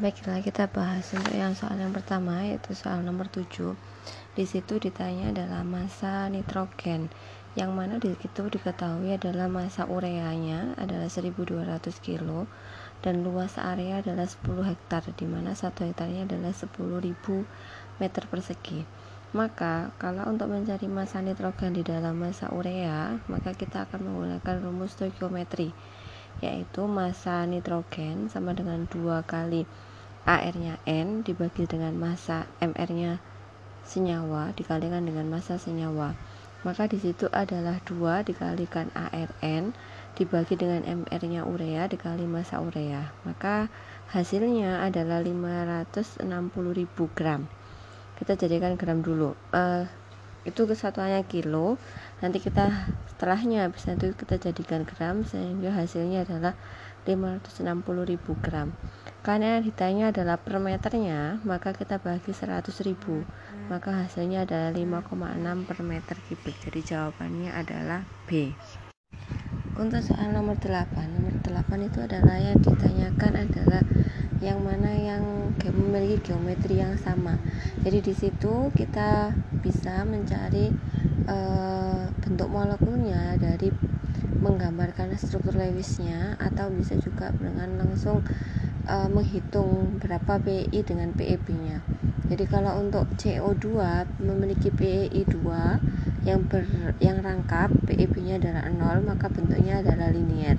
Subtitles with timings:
[0.00, 3.76] Baiklah, kita bahas untuk yang soal yang pertama yaitu soal nomor 7.
[4.32, 7.12] Di situ ditanya adalah massa nitrogen
[7.52, 12.48] yang mana di situ diketahui adalah massa ureanya adalah 1200 kg
[13.04, 18.80] dan luas area adalah 10 hektar di mana satu hektarnya adalah 10.000 meter persegi.
[19.36, 24.96] Maka kalau untuk mencari massa nitrogen di dalam massa urea, maka kita akan menggunakan rumus
[24.96, 25.76] stoikiometri
[26.40, 29.68] yaitu massa nitrogen sama dengan dua kali
[30.28, 33.20] AR-nya N dibagi dengan massa MR-nya
[33.84, 36.12] senyawa dikalikan dengan massa senyawa.
[36.60, 39.72] Maka di situ adalah 2 dikalikan ARN
[40.12, 43.08] dibagi dengan MR-nya urea dikali massa urea.
[43.24, 43.72] Maka
[44.12, 46.20] hasilnya adalah 560.000
[47.16, 47.48] gram.
[48.20, 49.32] Kita jadikan gram dulu.
[49.56, 49.88] Uh,
[50.44, 51.80] itu kesatuannya kilo.
[52.20, 56.52] Nanti kita setelahnya bisa itu kita jadikan gram sehingga hasilnya adalah
[57.06, 58.72] 560.000 gram.
[59.20, 62.96] Karena ditanya adalah per meternya maka kita bagi 100.000
[63.68, 66.56] maka hasilnya adalah 5,6 per meter kubik.
[66.64, 68.50] Jadi jawabannya adalah B.
[69.80, 73.82] Untuk soal nomor 8 nomor 8 itu adalah yang ditanyakan adalah
[74.40, 77.36] yang mana yang memiliki geometri yang sama.
[77.84, 80.72] Jadi di situ kita bisa mencari
[81.28, 81.38] e,
[82.24, 83.68] bentuk molekulnya dari
[84.40, 88.24] menggambarkan struktur Lewisnya atau bisa juga dengan langsung
[88.88, 91.84] uh, menghitung berapa PEI dengan PEB-nya.
[92.30, 93.66] Jadi kalau untuk CO2
[94.22, 96.64] memiliki PEI 2 yang ber,
[97.02, 100.56] yang rangkap PEB-nya adalah 0 maka bentuknya adalah linier.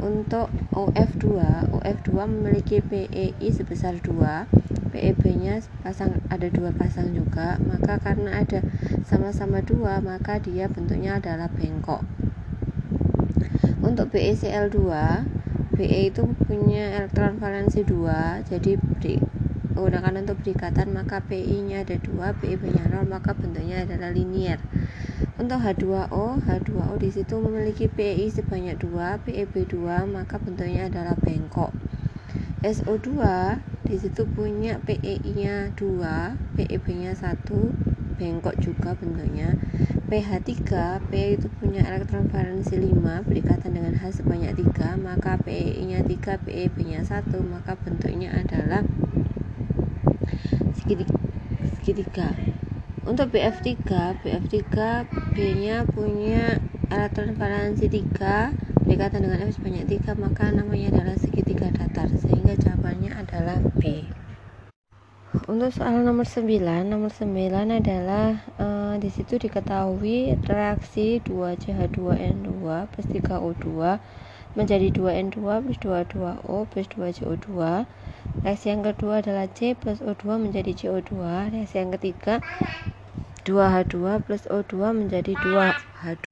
[0.00, 1.26] Untuk OF2,
[1.76, 4.48] OF2 memiliki PEI sebesar 2,
[4.90, 8.64] PEB-nya pasang ada dua pasang juga, maka karena ada
[9.06, 12.02] sama-sama dua maka dia bentuknya adalah bengkok
[13.80, 14.78] untuk BeCl2
[15.76, 19.16] Be itu punya elektron valensi 2 jadi beri,
[19.72, 24.60] menggunakan untuk berikatan maka Pi nya ada 2 Pi nya 0 maka bentuknya adalah linier.
[25.40, 29.76] Untuk H2O H2O di situ memiliki Pi sebanyak 2 PeB2
[30.12, 31.72] maka bentuknya adalah bengkok.
[32.60, 33.08] SO2
[33.88, 37.89] di situ punya PEI nya 2 PeB nya 1
[38.20, 39.56] bengkok juga bentuknya
[40.12, 45.80] pH 3 P itu punya elektron valensi 5 berikatan dengan H sebanyak 3 maka PEI
[45.88, 48.84] nya 3 PEB nya 1 maka bentuknya adalah
[50.76, 51.16] segitiga,
[51.80, 52.28] segitiga.
[53.08, 53.72] untuk BF3
[54.20, 54.60] BF3
[55.32, 56.60] B nya punya
[56.92, 63.16] elektron valensi 3 berikatan dengan F sebanyak 3 maka namanya adalah segitiga datar sehingga jawabannya
[63.16, 64.04] adalah B
[65.50, 67.26] untuk soal nomor 9 nomor 9
[67.74, 73.66] adalah uh, di situ diketahui reaksi 2CH2N2 plus 3O2
[74.54, 77.50] menjadi 2N2 plus 22O plus 2CO2
[78.46, 81.18] reaksi yang kedua adalah C plus O2 menjadi CO2
[81.50, 82.38] reaksi yang ketiga
[83.42, 86.22] 2H2 plus O2 menjadi 2H2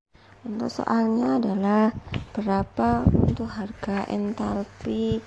[0.47, 1.91] untuk soalnya adalah
[2.39, 5.19] berapa untuk harga entalpi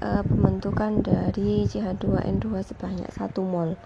[0.00, 3.78] e, pembentukan dari CH2N2 sebanyak 1 mol.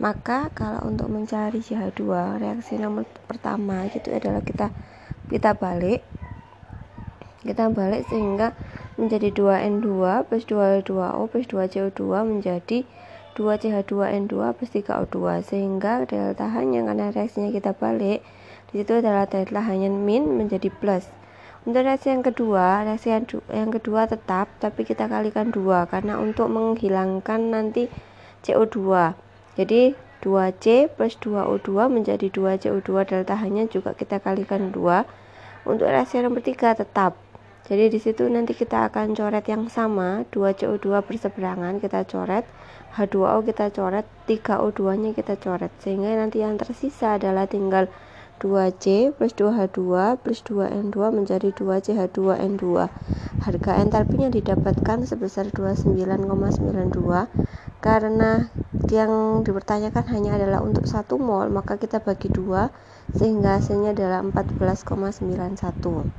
[0.00, 2.02] Maka kalau untuk mencari CH2
[2.40, 4.72] reaksi nomor pertama itu adalah kita
[5.28, 6.04] kita balik.
[7.40, 8.52] Kita balik sehingga
[9.00, 9.88] menjadi 2N2
[10.28, 12.84] plus 2H2O plus 2CO2 menjadi
[13.38, 15.16] 2CH2N2 plus 3O2
[15.46, 18.20] sehingga delta hanya karena reaksinya kita balik
[18.70, 21.08] di situ adalah delta hanya min menjadi plus
[21.68, 23.12] untuk reaksi yang kedua, reaksi
[23.52, 27.92] yang kedua tetap tapi kita kalikan dua karena untuk menghilangkan nanti
[28.40, 29.12] CO2.
[29.60, 35.68] Jadi 2C plus 2O2 menjadi 2CO2 delta hanya juga kita kalikan 2.
[35.68, 37.16] Untuk reaksi yang ketiga tetap.
[37.68, 42.42] Jadi di situ nanti kita akan coret yang sama, 2CO2 berseberangan kita coret,
[42.96, 45.70] H2O kita coret, 3O2-nya kita coret.
[45.78, 47.86] Sehingga nanti yang tersisa adalah tinggal
[48.40, 49.80] 2C plus 2H2
[50.24, 52.64] plus 2N2 menjadi 2CH2N2.
[53.44, 57.28] Harga entalpinya didapatkan sebesar 29,92
[57.84, 58.48] karena
[58.88, 62.68] yang dipertanyakan hanya adalah untuk 1 mol, maka kita bagi 2
[63.14, 66.10] sehingga hasilnya adalah 14,91.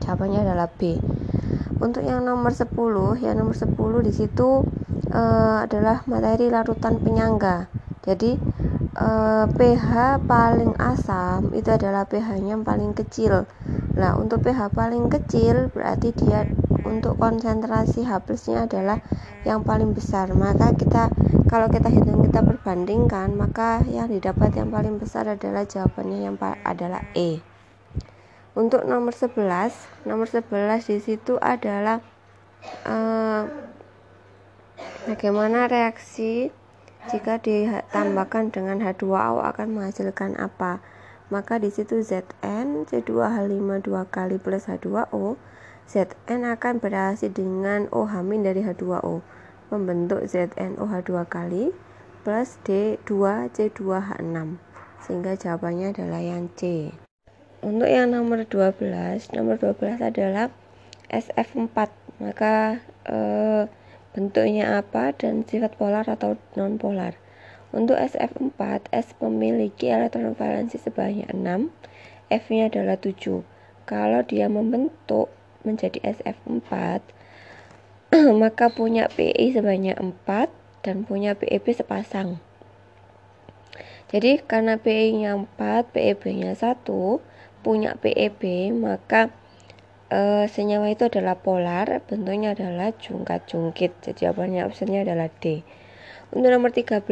[0.00, 0.96] Jawabannya adalah B.
[1.80, 2.68] Untuk yang nomor 10,
[3.24, 3.72] yang nomor 10
[4.04, 4.64] di situ
[5.12, 7.72] uh, adalah materi larutan penyangga.
[8.04, 8.36] Jadi
[8.96, 13.46] uh, pH paling asam itu adalah pH-nya paling kecil.
[13.94, 16.48] Nah, untuk pH paling kecil berarti dia
[16.82, 18.98] untuk konsentrasi H nya adalah
[19.46, 20.32] yang paling besar.
[20.34, 21.12] Maka kita
[21.46, 27.04] kalau kita hitung kita perbandingkan, maka yang didapat yang paling besar adalah jawabannya yang adalah
[27.14, 27.42] E.
[28.58, 29.46] Untuk nomor 11,
[30.08, 32.02] nomor 11 di situ adalah
[32.82, 33.46] uh,
[35.00, 36.52] Bagaimana reaksi
[37.08, 40.84] jika ditambahkan dengan H2O akan menghasilkan apa?
[41.32, 45.40] Maka di situ Zn C2H5 2 kali plus H2O
[45.88, 49.24] Zn akan bereaksi dengan OH- dari H2O
[49.70, 51.70] membentuk ZnOH2 kali
[52.20, 54.38] plus D2C2H6
[55.00, 56.92] sehingga jawabannya adalah yang C.
[57.64, 60.52] Untuk yang nomor 12, nomor 12 adalah
[61.08, 61.76] SF4.
[62.20, 63.64] Maka eh,
[64.10, 67.18] bentuknya apa dan sifat polar atau non polar.
[67.70, 71.70] Untuk SF4, S memiliki elektron valensi sebanyak 6,
[72.30, 73.46] F-nya adalah 7.
[73.86, 75.30] Kalau dia membentuk
[75.62, 77.02] menjadi SF4,
[78.42, 80.50] maka punya PI sebanyak 4
[80.82, 82.42] dan punya PEB sepasang.
[84.10, 86.82] Jadi karena PI-nya 4, PEB-nya 1,
[87.62, 89.30] punya PEB, maka
[90.10, 94.02] e, senyawa itu adalah polar, bentuknya adalah jungkat-jungkit.
[94.02, 95.62] Jadi jawabannya opsinya adalah D.
[96.34, 97.06] Untuk nomor 13,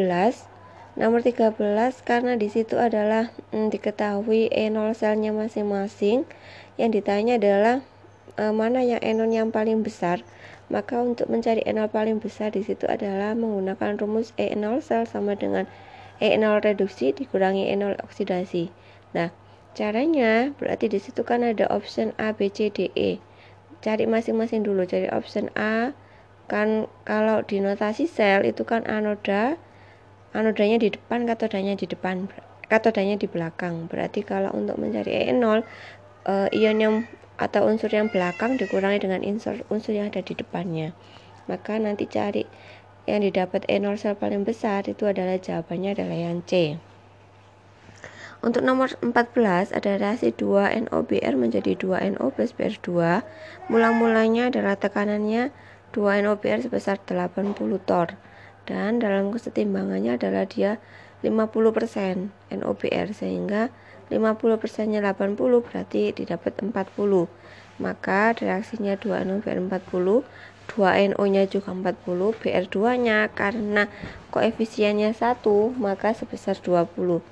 [0.99, 1.55] nomor 13
[2.03, 6.27] karena di situ adalah hmm, diketahui E0 selnya masing-masing,
[6.75, 7.87] yang ditanya adalah
[8.35, 10.27] e, mana yang E0 yang paling besar.
[10.69, 15.65] Maka untuk mencari E0 paling besar di situ adalah menggunakan rumus E0 sel sama dengan
[16.21, 18.69] E0 reduksi dikurangi E0 oksidasi.
[19.17, 19.33] Nah,
[19.79, 23.23] Caranya berarti di situ kan ada option A, B, C, D, E.
[23.79, 24.83] Cari masing-masing dulu.
[24.83, 25.95] Cari option A
[26.51, 29.55] kan kalau di notasi sel itu kan anoda
[30.35, 32.27] anodanya di depan, katodanya di depan,
[32.67, 33.87] katodanya di belakang.
[33.87, 35.63] Berarti kalau untuk mencari E0
[36.27, 36.95] uh, ion yang
[37.39, 40.91] atau unsur yang belakang dikurangi dengan unsur unsur yang ada di depannya.
[41.47, 42.43] Maka nanti cari
[43.07, 46.83] yang didapat E0 sel paling besar itu adalah jawabannya adalah yang C.
[48.39, 53.23] Untuk nomor 14 ada reaksi 2NOBr menjadi 2NO plus Br2.
[53.67, 55.51] Mula-mulanya adalah tekanannya
[55.91, 58.15] 2NOBr sebesar 80 torr
[58.69, 60.77] dan dalam kesetimbangannya adalah dia
[61.25, 63.75] 50% NOBr sehingga
[64.13, 66.71] 50 persennya 80 berarti didapat 40
[67.81, 70.23] maka reaksinya 2NOBr 40
[70.69, 71.97] 2NO nya juga 40
[72.39, 73.89] BR2 nya karena
[74.29, 75.43] koefisiennya 1
[75.81, 77.25] maka sebesar 20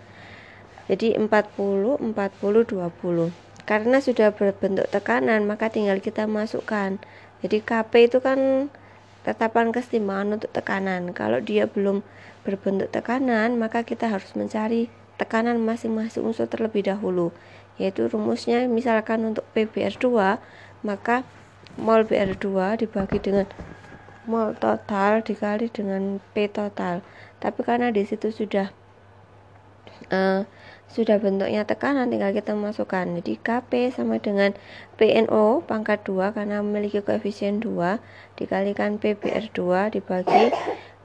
[0.87, 1.29] jadi 40
[1.99, 7.03] 40 20 karena sudah berbentuk tekanan maka tinggal kita masukkan.
[7.43, 8.71] Jadi KP itu kan
[9.27, 11.11] tetapan kesetimbangan untuk tekanan.
[11.11, 12.07] Kalau dia belum
[12.47, 14.87] berbentuk tekanan maka kita harus mencari
[15.19, 17.35] tekanan masing-masing unsur terlebih dahulu.
[17.77, 20.39] Yaitu rumusnya misalkan untuk PBR2
[20.87, 21.27] maka
[21.75, 23.51] mol BR2 dibagi dengan
[24.31, 27.03] mol total dikali dengan P total.
[27.43, 28.71] Tapi karena di situ sudah
[30.11, 30.47] uh,
[30.87, 34.55] sudah bentuknya tekanan tinggal kita masukkan jadi KP sama dengan
[34.97, 37.99] PNO pangkat 2 karena memiliki koefisien 2
[38.39, 39.61] dikalikan PBR2
[39.93, 40.55] dibagi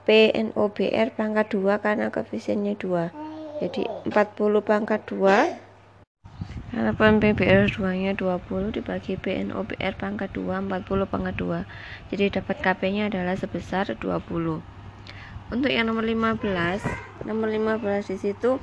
[0.06, 4.14] PNOBR pangkat 2 karena koefisiennya 2 jadi 40
[4.62, 5.60] pangkat 2
[6.72, 12.82] harapan PBR 2 nya 20 dibagi PNOBR pangkat 2 40 pangkat 2 jadi dapat KP
[12.96, 14.64] nya adalah sebesar 20
[15.52, 18.58] untuk yang nomor 15 nomor 15 di situ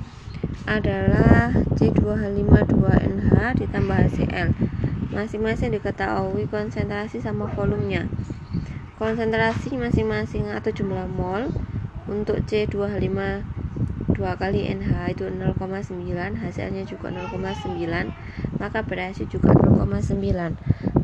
[0.67, 3.33] adalah C2H52NH
[3.63, 4.49] ditambah HCl.
[5.09, 8.05] Masing-masing diketahui konsentrasi sama volumenya.
[8.99, 11.49] Konsentrasi masing-masing atau jumlah mol
[12.09, 13.19] untuk C2H5
[14.19, 15.95] 2 kali NH itu 0,9
[16.43, 17.79] hasilnya juga 0,9
[18.59, 20.19] maka berhasil juga 0,9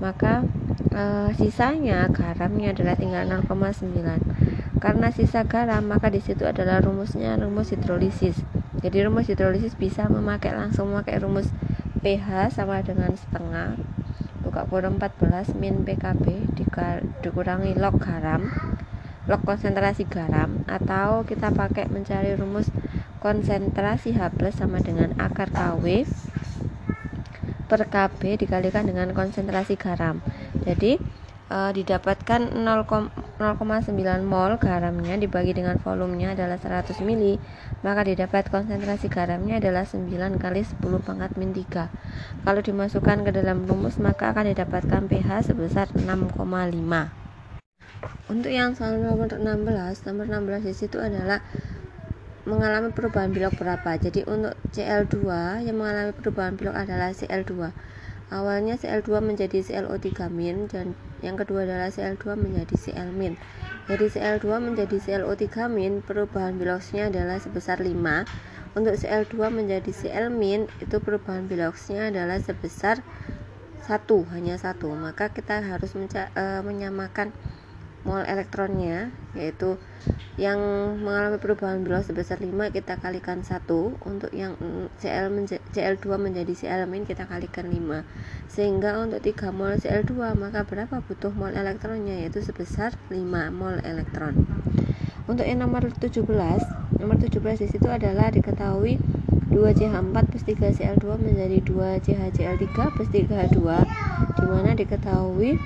[0.04, 0.44] maka
[0.92, 4.35] e, sisanya garamnya adalah tinggal 0,9
[4.84, 8.40] karena sisa garam maka di situ adalah rumusnya rumus hidrolisis.
[8.80, 11.50] Jadi rumus hidrolisis bisa memakai langsung memakai rumus
[12.04, 13.80] pH sama dengan setengah.
[14.46, 16.54] Buka kurung 14 min PKB
[17.24, 18.46] dikurangi log garam
[19.26, 22.70] log konsentrasi garam atau kita pakai mencari rumus
[23.26, 26.06] konsentrasi H plus sama dengan akar KW
[27.66, 30.22] per KB dikalikan dengan konsentrasi garam.
[30.62, 31.02] Jadi
[31.50, 32.54] e, didapatkan
[33.36, 33.92] 0,9
[34.24, 37.36] mol garamnya dibagi dengan volumenya adalah 100 ml
[37.84, 40.08] maka didapat konsentrasi garamnya adalah 9
[40.40, 45.92] kali 10 pangkat min 3 kalau dimasukkan ke dalam rumus maka akan didapatkan pH sebesar
[45.92, 46.32] 6,5
[48.32, 49.44] untuk yang soal nomor 16
[50.08, 51.40] nomor 16 di adalah
[52.46, 53.98] mengalami perubahan blok berapa.
[53.98, 55.18] Jadi untuk Cl2
[55.66, 57.74] yang mengalami perubahan blok adalah Cl2
[58.34, 63.10] awalnya Cl2 menjadi ClO3 min dan yang kedua adalah Cl2 menjadi Cl
[63.86, 68.26] dari Cl2 menjadi ClO3 min perubahan biloksnya adalah sebesar 5
[68.78, 70.34] untuk Cl2 menjadi Cl
[70.82, 73.02] itu perubahan biloksnya adalah sebesar
[73.86, 74.90] satu hanya satu.
[74.98, 77.30] Maka kita harus menca- e, menyamakan
[78.06, 79.82] mol elektronnya yaitu
[80.38, 80.60] yang
[81.02, 83.66] mengalami perubahan biologi sebesar 5 kita kalikan 1
[84.06, 84.54] untuk yang
[85.02, 85.34] Cl
[85.74, 88.06] Cl2 menjadi Cl- kita kalikan 5
[88.48, 92.22] sehingga untuk 3 mol Cl2 maka berapa butuh mol elektronnya?
[92.24, 93.20] Yaitu sebesar 5
[93.52, 94.46] mol elektron.
[95.26, 96.22] Untuk yang nomor 17
[97.02, 99.02] nomor 17 di situ adalah diketahui
[99.50, 103.60] 2CH4 plus 3Cl2 menjadi 2CHCl3 plus 3H2
[104.36, 105.58] di mana diketahui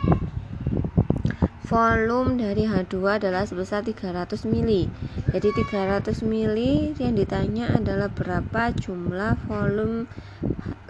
[1.69, 4.89] volume dari H2 adalah sebesar 300 mili.
[5.29, 10.09] Jadi 300 mili yang ditanya adalah berapa jumlah volume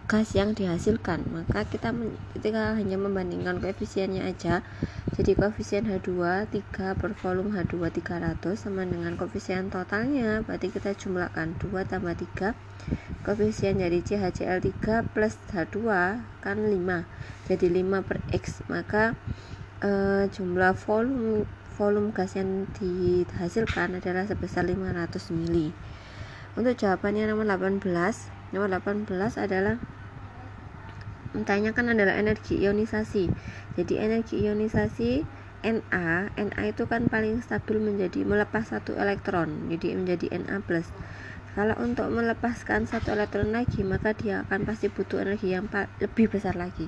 [0.08, 1.28] gas yang dihasilkan.
[1.36, 1.92] Maka kita
[2.32, 4.64] ketika hanya membandingkan koefisiennya aja.
[5.20, 11.60] Jadi koefisien H2 3 per volume H2 300 sama dengan koefisien totalnya berarti kita jumlahkan
[11.60, 12.56] 2 tambah 3
[13.28, 15.76] koefisien dari CHCl3 plus H2
[16.40, 18.64] kan 5 jadi 5 per X.
[18.72, 19.20] Maka
[19.84, 21.48] uh, jumlah volume
[21.80, 25.72] volume gas yang dihasilkan adalah sebesar 500 mili.
[26.60, 27.88] Untuk jawabannya nomor 18,
[28.52, 29.08] nomor 18
[29.40, 29.80] adalah
[31.32, 33.32] menanyakan adalah energi ionisasi.
[33.80, 40.32] Jadi energi ionisasi Na, Na itu kan paling stabil menjadi melepas satu elektron, jadi menjadi
[40.40, 40.64] Na+.
[41.52, 45.68] Kalau untuk melepaskan satu elektron lagi, maka dia akan pasti butuh energi yang
[46.00, 46.88] lebih besar lagi.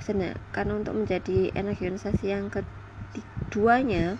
[0.00, 4.14] Karena untuk menjadi energi ionisasi yang keduanya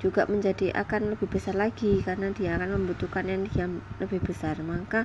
[0.00, 4.56] juga menjadi akan lebih besar lagi karena dia akan membutuhkan energi yang lebih besar.
[4.64, 5.04] Maka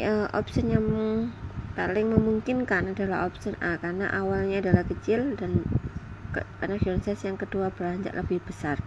[0.00, 0.84] ya, opsi yang
[1.76, 5.68] paling memungkinkan adalah opsi A karena awalnya adalah kecil dan
[6.64, 8.80] energi ionisasi yang kedua beranjak lebih besar.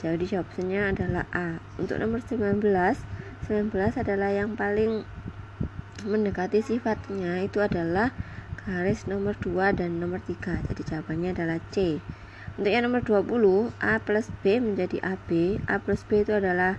[0.00, 1.56] Jadi opsinya adalah A.
[1.80, 2.60] Untuk nomor 19
[3.46, 5.06] 19 adalah yang paling
[6.04, 8.12] mendekati sifatnya itu adalah
[8.66, 12.02] garis nomor 2 dan nomor 3 jadi jawabannya adalah C.
[12.58, 16.74] Untuk yang nomor 20 A plus B menjadi AB A plus B itu adalah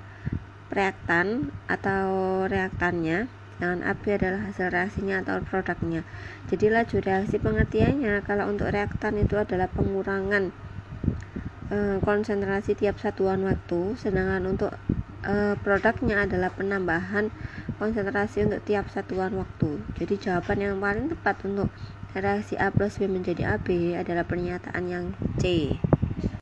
[0.67, 3.31] reaktan atau reaktannya.
[3.57, 6.03] Dengan AB adalah hasil reaksinya atau produknya.
[6.51, 10.53] Jadi laju reaksi pengertiannya kalau untuk reaktan itu adalah pengurangan
[11.73, 13.97] e, konsentrasi tiap satuan waktu.
[13.97, 14.77] Sedangkan untuk
[15.25, 17.31] uh, produknya adalah penambahan
[17.81, 19.81] konsentrasi untuk tiap satuan waktu.
[19.97, 21.69] Jadi jawaban yang paling tepat untuk
[22.17, 25.05] reaksi A plus B menjadi AB adalah pernyataan yang
[25.37, 25.77] C.